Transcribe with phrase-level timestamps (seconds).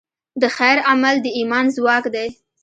[0.41, 2.27] د خیر عمل د ایمان ځواک دی.